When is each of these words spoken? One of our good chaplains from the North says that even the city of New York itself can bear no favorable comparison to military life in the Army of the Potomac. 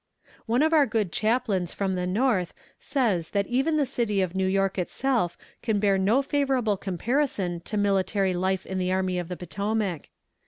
One 0.47 0.63
of 0.63 0.73
our 0.73 0.87
good 0.87 1.11
chaplains 1.11 1.73
from 1.73 1.93
the 1.93 2.07
North 2.07 2.55
says 2.79 3.29
that 3.37 3.45
even 3.45 3.77
the 3.77 3.85
city 3.85 4.19
of 4.19 4.33
New 4.33 4.47
York 4.47 4.79
itself 4.79 5.37
can 5.61 5.79
bear 5.79 5.99
no 5.99 6.23
favorable 6.23 6.75
comparison 6.75 7.59
to 7.65 7.77
military 7.77 8.33
life 8.33 8.65
in 8.65 8.79
the 8.79 8.91
Army 8.91 9.19
of 9.19 9.27
the 9.27 9.37
Potomac. 9.37 10.09